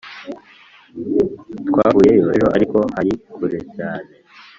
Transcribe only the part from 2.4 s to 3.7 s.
ariko hari kure